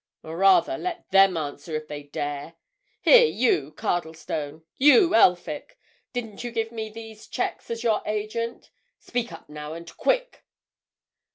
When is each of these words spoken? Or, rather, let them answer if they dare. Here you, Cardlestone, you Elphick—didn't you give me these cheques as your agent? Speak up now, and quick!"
Or, 0.23 0.35
rather, 0.35 0.79
let 0.79 1.11
them 1.11 1.37
answer 1.37 1.75
if 1.75 1.87
they 1.87 2.01
dare. 2.01 2.55
Here 3.03 3.27
you, 3.27 3.71
Cardlestone, 3.73 4.63
you 4.79 5.13
Elphick—didn't 5.13 6.43
you 6.43 6.49
give 6.49 6.71
me 6.71 6.89
these 6.89 7.27
cheques 7.27 7.69
as 7.69 7.83
your 7.83 8.01
agent? 8.07 8.71
Speak 8.97 9.31
up 9.31 9.47
now, 9.47 9.73
and 9.73 9.95
quick!" 9.97 10.43